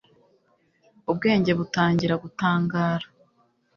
[1.11, 3.05] ubwenge butangira gutangara